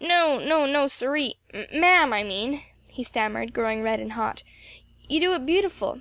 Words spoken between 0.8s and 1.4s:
sirree!